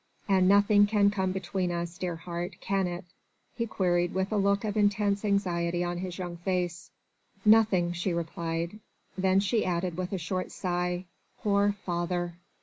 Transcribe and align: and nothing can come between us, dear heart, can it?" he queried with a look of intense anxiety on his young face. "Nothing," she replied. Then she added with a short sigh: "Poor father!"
and 0.27 0.47
nothing 0.49 0.87
can 0.87 1.11
come 1.11 1.31
between 1.31 1.71
us, 1.71 1.99
dear 1.99 2.15
heart, 2.15 2.55
can 2.59 2.87
it?" 2.87 3.05
he 3.53 3.67
queried 3.67 4.15
with 4.15 4.31
a 4.31 4.35
look 4.35 4.63
of 4.63 4.75
intense 4.75 5.23
anxiety 5.23 5.83
on 5.83 5.99
his 5.99 6.17
young 6.17 6.37
face. 6.37 6.89
"Nothing," 7.45 7.93
she 7.93 8.11
replied. 8.11 8.79
Then 9.15 9.39
she 9.39 9.63
added 9.63 9.97
with 9.97 10.11
a 10.11 10.17
short 10.17 10.49
sigh: 10.51 11.05
"Poor 11.43 11.73
father!" 11.85 12.33